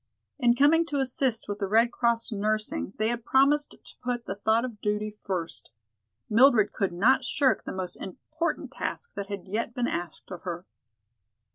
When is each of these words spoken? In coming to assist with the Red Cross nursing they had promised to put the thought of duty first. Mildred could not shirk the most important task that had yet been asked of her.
In 0.39 0.55
coming 0.55 0.83
to 0.87 0.97
assist 0.97 1.47
with 1.47 1.59
the 1.59 1.67
Red 1.67 1.91
Cross 1.91 2.31
nursing 2.31 2.93
they 2.97 3.09
had 3.09 3.23
promised 3.23 3.69
to 3.69 3.95
put 4.03 4.25
the 4.25 4.33
thought 4.33 4.65
of 4.65 4.81
duty 4.81 5.11
first. 5.11 5.69
Mildred 6.27 6.73
could 6.73 6.91
not 6.91 7.23
shirk 7.23 7.65
the 7.65 7.71
most 7.71 7.97
important 7.97 8.71
task 8.71 9.13
that 9.13 9.27
had 9.27 9.45
yet 9.47 9.75
been 9.75 9.87
asked 9.87 10.31
of 10.31 10.41
her. 10.41 10.65